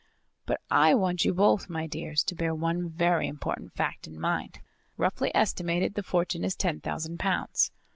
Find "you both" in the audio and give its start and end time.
1.25-1.69